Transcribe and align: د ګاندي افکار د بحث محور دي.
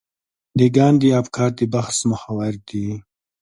د 0.57 0.59
ګاندي 0.75 1.09
افکار 1.21 1.49
د 1.59 1.61
بحث 1.73 1.97
محور 2.11 2.53
دي. 2.69 2.87